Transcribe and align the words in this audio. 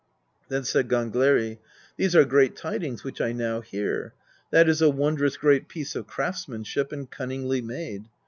Then 0.49 0.63
said 0.63 0.87
Gangleri: 0.89 1.59
"These 1.95 2.15
are 2.15 2.25
great 2.25 2.55
tidings 2.55 3.03
which 3.03 3.21
I 3.21 3.33
now 3.33 3.61
hear; 3.61 4.15
that 4.49 4.67
is 4.67 4.81
a 4.81 4.89
wondrous 4.89 5.37
great 5.37 5.67
piece 5.67 5.95
of 5.95 6.07
craftsmanship, 6.07 6.91
and 6.91 7.07
cunningly 7.07 7.61
made. 7.61 8.05